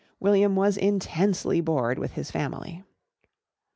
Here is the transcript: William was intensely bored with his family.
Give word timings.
William 0.19 0.55
was 0.55 0.77
intensely 0.77 1.61
bored 1.61 1.99
with 1.99 2.13
his 2.13 2.31
family. 2.31 2.83